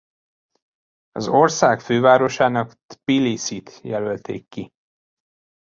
Az 1.11 1.27
ország 1.27 1.79
fővárosának 1.81 2.73
Tbiliszit 2.85 3.79
jelölték 3.83 4.47
ki. 4.47 4.69